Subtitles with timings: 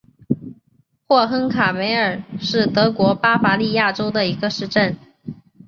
[1.05, 4.97] 霍亨卡梅尔是德国巴伐利亚州的一个市镇。